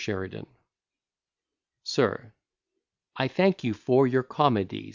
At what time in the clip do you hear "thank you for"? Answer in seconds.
3.27-4.07